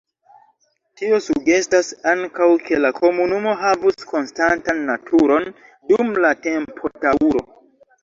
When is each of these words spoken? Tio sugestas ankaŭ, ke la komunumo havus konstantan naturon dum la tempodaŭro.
Tio 1.01 1.19
sugestas 1.25 1.89
ankaŭ, 2.13 2.49
ke 2.65 2.81
la 2.87 2.91
komunumo 3.03 3.55
havus 3.61 4.09
konstantan 4.15 4.85
naturon 4.91 5.49
dum 5.95 6.15
la 6.27 6.37
tempodaŭro. 6.51 7.51